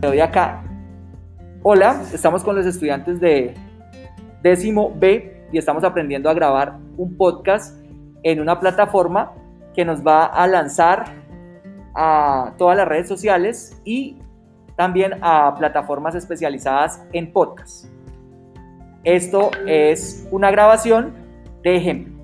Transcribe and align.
Le 0.00 0.06
doy 0.06 0.20
acá. 0.20 0.62
Hola, 1.64 2.02
estamos 2.12 2.44
con 2.44 2.54
los 2.54 2.64
estudiantes 2.64 3.18
de 3.18 3.54
décimo 4.44 4.94
B 4.94 5.48
y 5.50 5.58
estamos 5.58 5.82
aprendiendo 5.82 6.30
a 6.30 6.34
grabar 6.34 6.78
un 6.96 7.16
podcast 7.16 7.76
en 8.22 8.40
una 8.40 8.60
plataforma 8.60 9.32
que 9.74 9.84
nos 9.84 10.06
va 10.06 10.26
a 10.26 10.46
lanzar 10.46 11.06
a 11.96 12.54
todas 12.58 12.76
las 12.76 12.86
redes 12.86 13.08
sociales 13.08 13.80
y 13.84 14.18
también 14.76 15.14
a 15.20 15.56
plataformas 15.56 16.14
especializadas 16.14 17.04
en 17.12 17.32
podcast. 17.32 17.86
Esto 19.02 19.50
es 19.66 20.28
una 20.30 20.52
grabación 20.52 21.12
de 21.64 21.76
ejemplo. 21.76 22.14